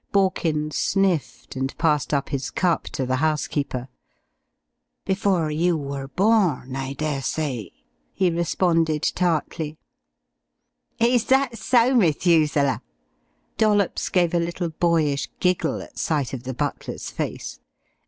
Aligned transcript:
Borkins 0.11 0.73
sniffed, 0.75 1.55
and 1.55 1.77
passed 1.77 2.11
up 2.11 2.29
his 2.29 2.49
cup 2.49 2.85
to 2.85 3.05
the 3.05 3.17
housekeeper. 3.17 3.87
"Before 5.05 5.51
you 5.51 5.77
were 5.77 6.07
born, 6.07 6.75
I 6.75 6.93
dessay," 6.95 7.71
he 8.11 8.31
responded 8.31 9.03
tartly. 9.03 9.77
"Is 10.97 11.25
that 11.25 11.55
so, 11.59 11.93
Methuselah?" 11.93 12.81
Dollops 13.59 14.09
gave 14.09 14.33
a 14.33 14.39
little 14.39 14.69
boyish 14.69 15.29
giggle 15.39 15.83
at 15.83 15.99
sight 15.99 16.33
of 16.33 16.45
the 16.45 16.53
butler's 16.55 17.11
face. 17.11 17.59